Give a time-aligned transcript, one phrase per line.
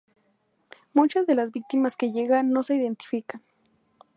[0.93, 3.43] Muchas de las víctimas que llegan no se identifican.